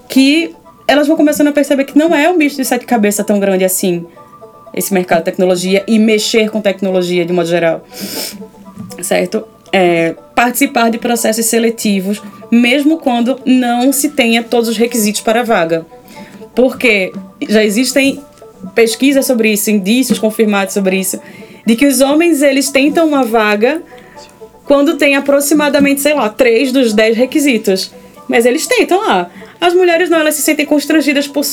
[0.10, 0.54] que
[0.86, 3.63] elas vão começando a perceber que não é um bicho de sete cabeças tão grande
[3.63, 4.06] assim,
[4.76, 7.82] esse mercado de tecnologia e mexer com tecnologia de modo geral.
[9.02, 9.45] Certo?
[9.72, 15.43] É, participar de processos seletivos, mesmo quando não se tenha todos os requisitos para a
[15.43, 15.86] vaga.
[16.54, 17.13] Porque
[17.48, 18.22] já existem
[18.74, 21.19] pesquisas sobre isso, indícios confirmados sobre isso,
[21.65, 23.82] de que os homens eles tentam uma vaga
[24.65, 27.91] quando tem aproximadamente, sei lá, três dos dez requisitos.
[28.28, 29.30] Mas eles tentam lá.
[29.60, 31.43] As mulheres não, elas se sentem constrangidas por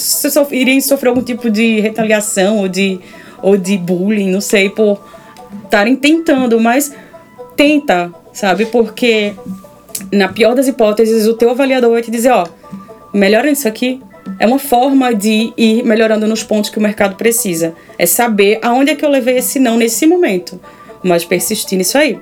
[0.51, 3.01] irem sofrer algum tipo de retaliação ou de,
[3.43, 5.01] ou de bullying, não sei, por
[5.65, 6.93] estarem tentando, mas
[7.57, 8.67] tenta, sabe?
[8.67, 9.33] Porque
[10.13, 12.47] na pior das hipóteses, o teu avaliador vai te dizer, ó,
[13.13, 14.01] melhora isso aqui,
[14.39, 17.75] é uma forma de ir melhorando nos pontos que o mercado precisa.
[17.99, 20.61] É saber aonde é que eu levei esse não nesse momento,
[21.03, 22.19] mas persistir nisso aí.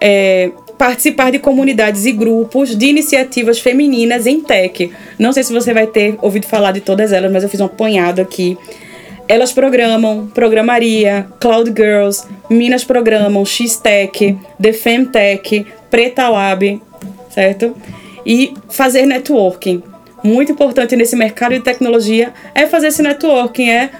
[0.00, 4.92] É, participar de comunidades e grupos de iniciativas femininas em tech.
[5.18, 7.66] Não sei se você vai ter ouvido falar de todas elas, mas eu fiz um
[7.66, 8.58] apanhado aqui.
[9.28, 16.80] Elas programam Programaria, Cloud Girls, Minas Programam, X-Tech, The Femtech, Preta Lab,
[17.30, 17.74] certo?
[18.24, 19.82] E fazer networking
[20.22, 23.90] muito importante nesse mercado de tecnologia é fazer esse networking, é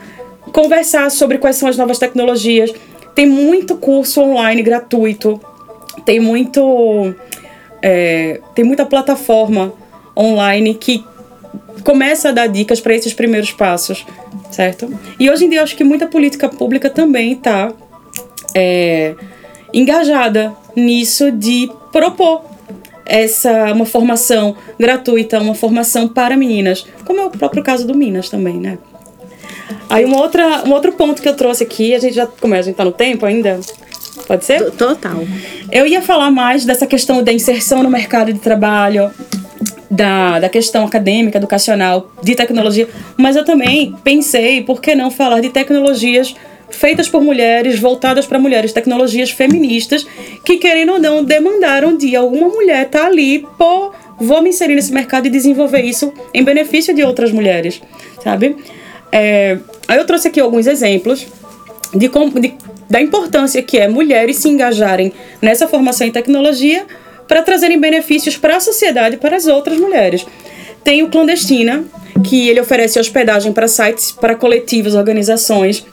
[0.52, 2.72] conversar sobre quais são as novas tecnologias.
[3.14, 5.40] Tem muito curso online gratuito,
[6.04, 7.14] tem muito
[7.82, 9.72] é, tem muita plataforma
[10.16, 11.04] online que
[11.84, 14.04] começa a dar dicas para esses primeiros passos,
[14.50, 14.92] certo?
[15.20, 17.72] E hoje em dia eu acho que muita política pública também está
[18.54, 19.14] é,
[19.72, 22.55] engajada nisso de propor
[23.06, 28.28] essa uma formação gratuita, uma formação para meninas, como é o próprio caso do Minas
[28.28, 28.78] também, né?
[29.88, 32.58] Aí uma outra, um outro ponto que eu trouxe aqui, a gente já, como é,
[32.58, 33.60] a gente tá no tempo ainda?
[34.26, 34.70] Pode ser?
[34.72, 35.24] Total.
[35.70, 39.10] Eu ia falar mais dessa questão da inserção no mercado de trabalho,
[39.90, 45.40] da, da questão acadêmica, educacional, de tecnologia, mas eu também pensei, por que não falar
[45.40, 46.34] de tecnologias
[46.70, 50.06] feitas por mulheres, voltadas para mulheres, tecnologias feministas,
[50.44, 54.74] que querendo ou não demandaram de alguma mulher estar tá ali, pô, vou me inserir
[54.74, 57.80] nesse mercado e desenvolver isso em benefício de outras mulheres,
[58.22, 58.56] sabe?
[59.12, 61.26] É, aí eu trouxe aqui alguns exemplos
[61.94, 62.54] de, de,
[62.90, 66.86] da importância que é mulheres se engajarem nessa formação em tecnologia
[67.28, 70.26] para trazerem benefícios para a sociedade e para as outras mulheres.
[70.84, 71.84] Tem o Clandestina,
[72.22, 75.84] que ele oferece hospedagem para sites, para coletivos, organizações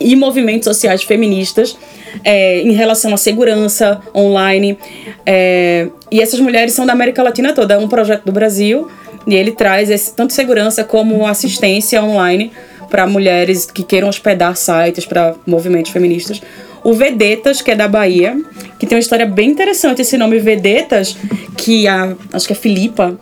[0.00, 1.76] e movimentos sociais feministas
[2.22, 4.78] é, em relação à segurança online.
[5.26, 7.74] É, e essas mulheres são da América Latina toda.
[7.74, 8.88] É um projeto do Brasil
[9.26, 12.52] e ele traz esse, tanto segurança como assistência online
[12.90, 16.40] para mulheres que queiram hospedar sites para movimentos feministas.
[16.84, 18.36] O Vedetas, que é da Bahia,
[18.78, 20.02] que tem uma história bem interessante.
[20.02, 21.16] Esse nome Vedetas,
[21.56, 23.18] que a, acho que é Filipa,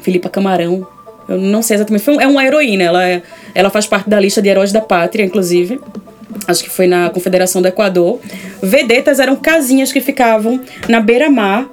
[0.00, 0.86] Filipa Camarão,
[1.28, 2.02] eu não sei exatamente.
[2.04, 2.84] Foi, é uma heroína.
[2.84, 3.22] Ela, é,
[3.54, 5.80] ela faz parte da lista de heróis da pátria, inclusive.
[6.46, 8.20] Acho que foi na Confederação do Equador.
[8.62, 11.66] Vedetas eram casinhas que ficavam na beira-mar,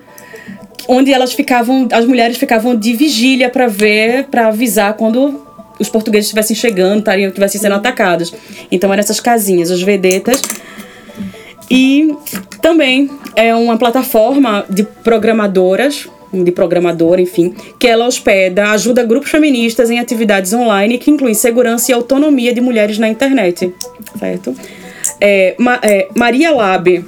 [0.88, 5.46] onde elas ficavam, as mulheres ficavam de vigília para ver, para avisar quando
[5.80, 8.34] os portugueses estivessem chegando, estariam, estivessem sendo atacados.
[8.72, 10.42] Então eram essas casinhas, os vedetas.
[11.70, 12.14] E
[12.62, 19.90] também é uma plataforma de programadoras de programadora, enfim, que ela hospeda, ajuda grupos feministas
[19.90, 23.74] em atividades online que incluem segurança e autonomia de mulheres na internet,
[24.18, 24.56] certo?
[25.20, 27.06] É, Ma, é, Maria Lab,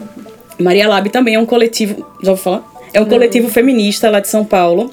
[0.59, 2.63] Maria Lab também é um coletivo, já vou falar?
[2.93, 4.91] É um coletivo feminista lá de São Paulo,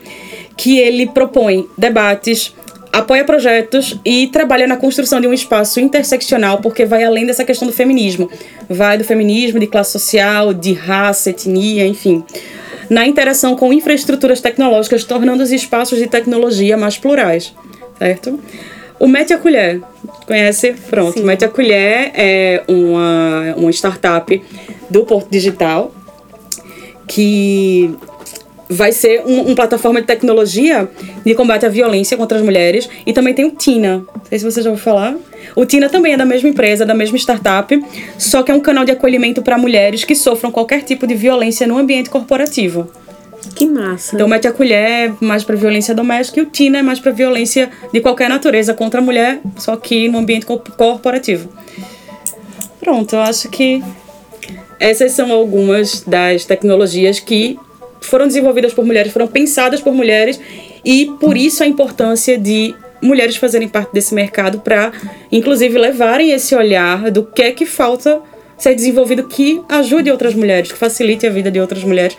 [0.56, 2.54] que ele propõe debates,
[2.90, 7.68] apoia projetos e trabalha na construção de um espaço interseccional, porque vai além dessa questão
[7.68, 8.30] do feminismo.
[8.68, 12.24] Vai do feminismo, de classe social, de raça, etnia, enfim
[12.90, 17.54] na interação com infraestruturas tecnológicas, tornando os espaços de tecnologia mais plurais,
[17.98, 18.38] certo?
[18.98, 19.80] O Mete a Colher,
[20.26, 20.74] conhece?
[20.90, 21.24] Pronto, Sim.
[21.24, 24.42] Mete a Colher é uma, uma startup
[24.90, 25.94] do Porto Digital
[27.06, 27.94] que
[28.68, 30.88] vai ser um, uma plataforma de tecnologia
[31.24, 32.88] de combate à violência contra as mulheres.
[33.04, 33.96] E também tem o Tina.
[33.98, 35.16] Não sei se você já ouviu falar.
[35.54, 37.82] O Tina também é da mesma empresa, da mesma startup,
[38.18, 41.66] só que é um canal de acolhimento para mulheres que sofram qualquer tipo de violência
[41.66, 42.90] no ambiente corporativo.
[43.54, 44.14] Que massa.
[44.14, 47.70] Então, mete a colher mais para violência doméstica e o Tina é mais para violência
[47.92, 51.48] de qualquer natureza contra a mulher, só que no ambiente corporativo.
[52.80, 53.82] Pronto, eu acho que
[54.78, 57.58] essas são algumas das tecnologias que
[58.00, 60.40] foram desenvolvidas por mulheres, foram pensadas por mulheres
[60.84, 64.92] e por isso a importância de mulheres fazerem parte desse mercado para,
[65.30, 68.20] inclusive, levarem esse olhar do que é que falta
[68.58, 72.16] ser desenvolvido que ajude outras mulheres, que facilite a vida de outras mulheres.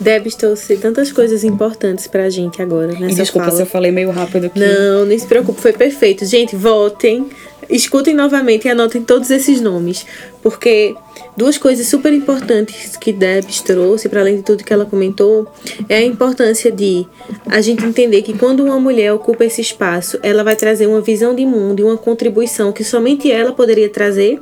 [0.00, 3.56] Debs trouxe tantas coisas importantes pra gente agora e desculpa fala.
[3.56, 4.60] se eu falei meio rápido aqui.
[4.60, 6.24] Não, nem se preocupe, foi perfeito.
[6.24, 7.28] Gente, votem,
[7.68, 10.06] escutem novamente e anotem todos esses nomes,
[10.42, 10.94] porque
[11.38, 15.46] Duas coisas super importantes que Debs trouxe, para além de tudo que ela comentou,
[15.88, 17.06] é a importância de
[17.46, 21.36] a gente entender que quando uma mulher ocupa esse espaço, ela vai trazer uma visão
[21.36, 24.40] de mundo e uma contribuição que somente ela poderia trazer.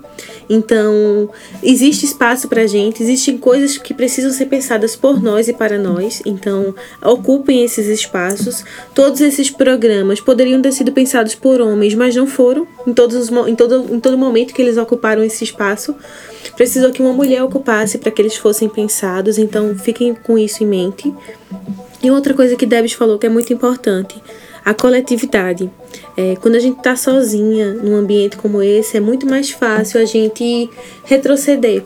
[0.48, 1.28] Então,
[1.62, 6.22] existe espaço para gente, existem coisas que precisam ser pensadas por nós e para nós.
[6.24, 8.64] Então, ocupem esses espaços.
[8.94, 13.48] Todos esses programas poderiam ter sido pensados por homens, mas não foram em, todos os,
[13.48, 15.94] em, todo, em todo momento que eles ocuparam esse espaço
[16.54, 20.66] precisou que uma mulher ocupasse para que eles fossem pensados, então fiquem com isso em
[20.66, 21.12] mente.
[22.02, 24.20] E outra coisa que Debs falou que é muito importante,
[24.66, 25.70] a coletividade.
[26.16, 30.04] É, quando a gente está sozinha num ambiente como esse, é muito mais fácil a
[30.04, 30.68] gente
[31.04, 31.84] retroceder.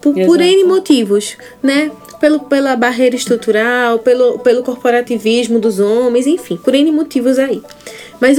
[0.00, 1.92] Por, por N motivos, né?
[2.18, 7.62] Pelo, pela barreira estrutural, pelo, pelo corporativismo dos homens, enfim, por N motivos aí.
[8.20, 8.38] Mas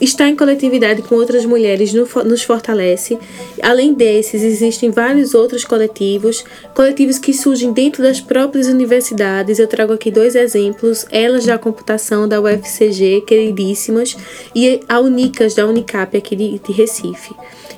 [0.00, 3.18] estar em coletividade com outras mulheres nos fortalece.
[3.62, 9.58] Além desses, existem vários outros coletivos, coletivos que surgem dentro das próprias universidades.
[9.58, 14.16] Eu trago aqui dois exemplos: Elas da Computação da UFCG, queridíssimas,
[14.54, 17.34] e a Unicas da Unicap aqui de Recife.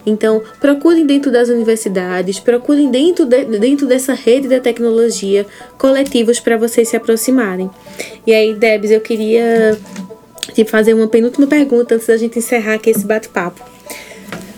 [0.08, 5.46] Então, procurem dentro das universidades, procurem dentro, de, dentro dessa rede da tecnologia
[5.76, 7.70] coletivos para vocês se aproximarem.
[8.26, 9.78] E aí, Debs, eu queria
[10.52, 13.62] te fazer uma penúltima pergunta antes da gente encerrar aqui esse bate-papo.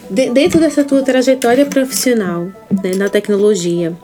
[0.09, 2.49] De, dentro dessa tua trajetória profissional
[2.83, 3.97] né, na tecnologia,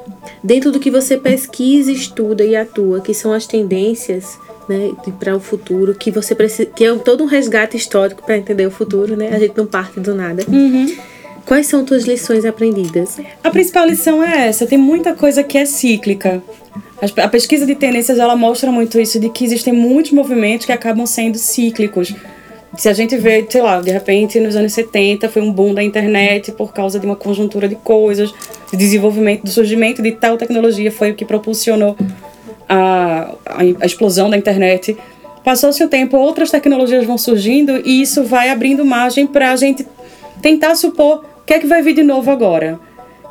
[0.42, 5.40] dentro do que você pesquisa, estuda e atua, que são as tendências né, para o
[5.40, 9.30] futuro, que você precisa, que é todo um resgate histórico para entender o futuro, né?
[9.34, 10.44] A gente não parte do nada.
[10.48, 10.96] Uhum.
[11.44, 13.18] Quais são tuas lições aprendidas?
[13.42, 16.42] A principal lição é essa: tem muita coisa que é cíclica.
[17.20, 21.06] A pesquisa de tendências ela mostra muito isso, de que existem muitos movimentos que acabam
[21.06, 22.14] sendo cíclicos.
[22.78, 25.82] Se a gente vê, sei lá, de repente nos anos 70 foi um boom da
[25.82, 28.32] internet por causa de uma conjuntura de coisas,
[28.70, 31.96] de desenvolvimento, do surgimento de tal tecnologia foi o que propulsionou
[32.68, 34.96] a, a, a explosão da internet.
[35.44, 39.86] Passou-se o tempo, outras tecnologias vão surgindo e isso vai abrindo margem para a gente
[40.42, 42.80] tentar supor o que é que vai vir de novo agora.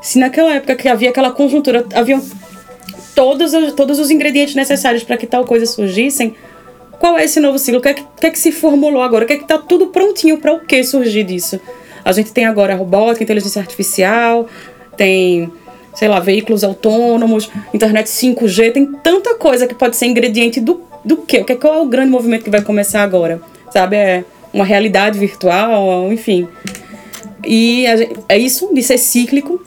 [0.01, 2.23] Se naquela época que havia aquela conjuntura, haviam
[3.15, 6.36] todos, todos os ingredientes necessários para que tal coisa surgissem,
[6.99, 7.80] qual é esse novo ciclo?
[7.80, 9.23] O que é que, que, é que se formulou agora?
[9.23, 11.60] O que é que está tudo prontinho para o que surgir disso?
[12.04, 14.47] A gente tem agora robótica, inteligência artificial,
[14.95, 15.51] tem,
[15.95, 21.17] sei lá, veículos autônomos, internet 5G, tem tanta coisa que pode ser ingrediente do, do
[21.17, 21.39] quê?
[21.39, 23.41] O que é, qual é o grande movimento que vai começar agora?
[23.71, 23.95] Sabe?
[23.95, 24.23] É
[24.54, 26.47] uma realidade virtual, enfim.
[27.45, 29.62] E gente, é isso de ser cíclico,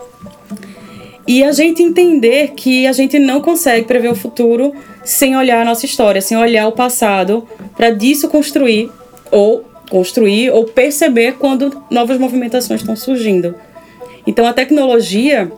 [1.29, 4.73] e a gente entender que a gente não consegue prever o futuro
[5.05, 8.91] sem olhar a nossa história, sem olhar o passado, para disso construir
[9.31, 13.55] ou construir ou perceber quando novas movimentações estão surgindo.
[14.27, 15.53] Então a tecnologia,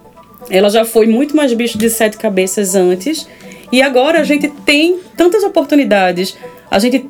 [0.51, 3.29] ela já foi muito mais bicho de sete cabeças antes,
[3.71, 6.37] e agora a gente tem tantas oportunidades.
[6.69, 7.09] A gente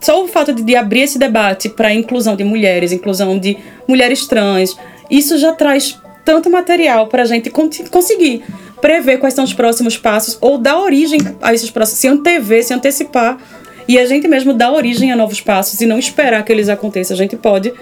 [0.00, 4.28] só o fato de, de abrir esse debate para inclusão de mulheres, inclusão de mulheres
[4.28, 4.76] trans,
[5.10, 8.44] isso já traz tanto material para a gente conseguir
[8.80, 12.74] prever quais são os próximos passos ou dar origem a esses próximos, se antever, se
[12.74, 13.38] antecipar
[13.86, 17.14] e a gente mesmo dar origem a novos passos e não esperar que eles aconteçam.
[17.14, 17.72] A gente pode,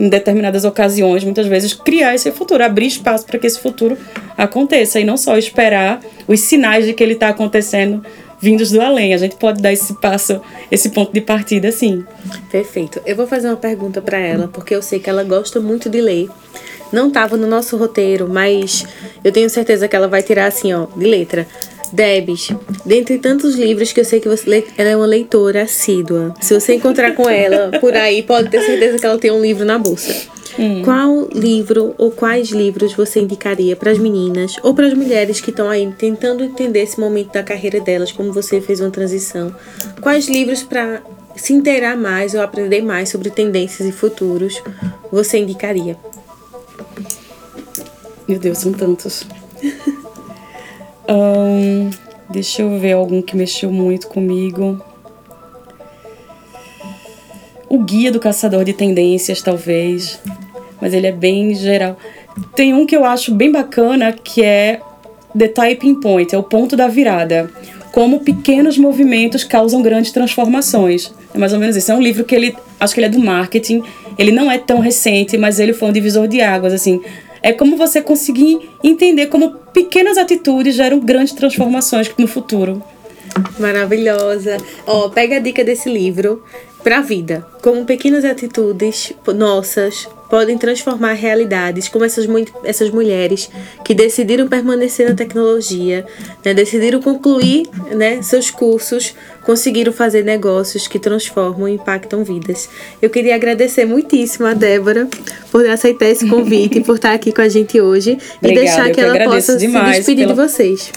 [0.00, 3.96] em determinadas ocasiões, muitas vezes, criar esse futuro, abrir espaço para que esse futuro
[4.36, 8.04] aconteça e não só esperar os sinais de que ele está acontecendo
[8.40, 9.14] vindos do além.
[9.14, 12.04] A gente pode dar esse passo, esse ponto de partida, sim.
[12.50, 13.00] Perfeito.
[13.06, 16.00] Eu vou fazer uma pergunta para ela, porque eu sei que ela gosta muito de
[16.00, 16.28] ler.
[16.92, 18.84] Não estava no nosso roteiro, mas
[19.24, 21.46] eu tenho certeza que ela vai tirar assim, ó, de letra.
[21.92, 22.48] Debs,
[22.86, 26.34] dentre tantos livros que eu sei que você lê, ela é uma leitora assídua.
[26.40, 29.66] Se você encontrar com ela por aí, pode ter certeza que ela tem um livro
[29.66, 30.32] na bolsa.
[30.58, 30.82] Hum.
[30.82, 35.50] Qual livro ou quais livros você indicaria para as meninas ou para as mulheres que
[35.50, 39.54] estão aí tentando entender esse momento da carreira delas, como você fez uma transição?
[40.00, 41.02] Quais livros para
[41.36, 44.62] se inteirar mais ou aprender mais sobre tendências e futuros
[45.10, 45.96] você indicaria?
[48.32, 49.26] Meu Deus, são tantos.
[51.06, 51.90] um,
[52.30, 54.82] Deixa eu ver algum que mexeu muito comigo.
[57.68, 60.18] O Guia do Caçador de Tendências, talvez.
[60.80, 61.98] Mas ele é bem geral.
[62.56, 64.80] Tem um que eu acho bem bacana que é
[65.38, 67.50] The Typing Point, é o ponto da virada.
[67.92, 71.12] Como pequenos movimentos causam grandes transformações.
[71.34, 71.92] É mais ou menos isso.
[71.92, 72.56] É um livro que ele.
[72.80, 73.82] Acho que ele é do marketing.
[74.18, 77.02] Ele não é tão recente, mas ele foi um divisor de águas, assim.
[77.42, 82.82] É como você conseguir entender como pequenas atitudes geram grandes transformações no futuro.
[83.58, 84.58] Maravilhosa.
[84.86, 86.42] Ó, pega a dica desse livro
[86.82, 87.46] para a vida.
[87.62, 92.26] Como pequenas atitudes nossas podem transformar realidades, como essas,
[92.64, 93.50] essas mulheres
[93.84, 96.06] que decidiram permanecer na tecnologia,
[96.42, 99.14] né, decidiram concluir né, seus cursos,
[99.44, 102.68] conseguiram fazer negócios que transformam e impactam vidas.
[103.00, 105.08] Eu queria agradecer muitíssimo a Débora
[105.50, 108.94] por aceitar esse convite, por estar aqui com a gente hoje Obrigada, e deixar que,
[108.94, 110.34] que ela possa se despedir pela...
[110.34, 110.92] de vocês.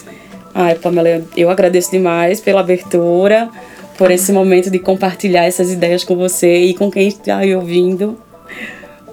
[0.54, 3.50] Ai, Pamela, eu agradeço demais pela abertura,
[3.98, 8.18] por esse momento de compartilhar essas ideias com você e com quem está aí ouvindo.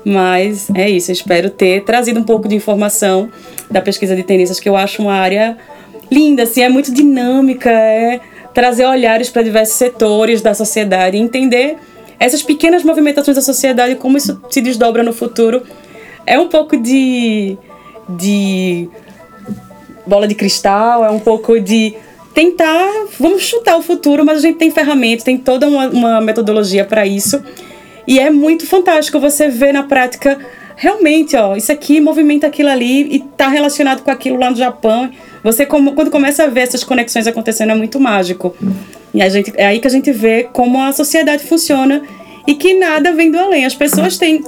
[0.04, 3.30] Mas é isso, espero ter trazido um pouco de informação
[3.70, 5.56] da pesquisa de tendências, que eu acho uma área
[6.10, 8.20] linda, assim, é muito dinâmica, é
[8.54, 11.76] trazer olhares para diversos setores da sociedade, entender
[12.18, 15.62] essas pequenas movimentações da sociedade, como isso se desdobra no futuro.
[16.26, 17.58] É um pouco de,
[18.08, 18.88] de
[20.06, 21.94] bola de cristal, é um pouco de
[22.32, 26.84] tentar, vamos chutar o futuro, mas a gente tem ferramentas, tem toda uma, uma metodologia
[26.84, 27.42] para isso.
[28.06, 30.38] E é muito fantástico você ver na prática
[30.82, 35.08] realmente, ó, isso aqui movimenta aquilo ali e tá relacionado com aquilo lá no Japão.
[35.44, 38.52] Você como, quando começa a ver essas conexões acontecendo é muito mágico.
[39.14, 42.02] E a gente é aí que a gente vê como a sociedade funciona
[42.48, 43.64] e que nada vem do além.
[43.64, 44.42] As pessoas têm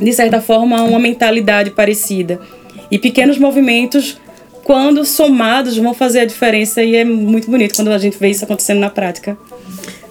[0.00, 2.40] de certa forma uma mentalidade parecida.
[2.88, 4.16] E pequenos movimentos
[4.62, 8.44] quando somados vão fazer a diferença e é muito bonito quando a gente vê isso
[8.44, 9.36] acontecendo na prática.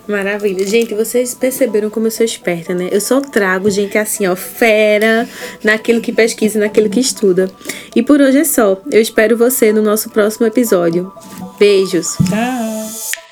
[0.09, 0.65] Maravilha.
[0.65, 2.89] Gente, vocês perceberam como eu sou esperta, né?
[2.91, 5.29] Eu só trago gente assim, ó, fera
[5.63, 7.47] naquilo que pesquisa, naquilo que estuda.
[7.95, 8.81] E por hoje é só.
[8.91, 11.13] Eu espero você no nosso próximo episódio.
[11.59, 12.17] Beijos.
[12.27, 13.28] Tchau.